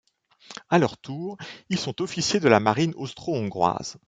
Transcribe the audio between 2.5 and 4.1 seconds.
marine austro-hongroise.